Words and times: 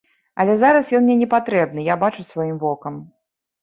Але 0.43 0.55
зараз 0.61 0.89
ён 1.01 1.05
мне 1.09 1.19
не 1.21 1.29
патрэбны, 1.35 1.87
я 1.93 2.01
бачу 2.07 2.29
сваім 2.33 2.57
вокам. 2.69 2.93